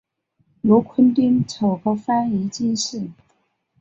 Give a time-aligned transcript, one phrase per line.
[0.63, 3.11] 禄坤丁丑科翻译进士。